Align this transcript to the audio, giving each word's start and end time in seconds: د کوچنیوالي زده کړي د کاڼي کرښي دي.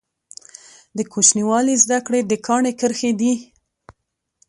د 0.97 0.99
کوچنیوالي 1.11 1.75
زده 1.83 1.97
کړي 2.05 2.19
د 2.25 2.33
کاڼي 2.45 2.71
کرښي 2.79 3.11
دي. 3.19 3.33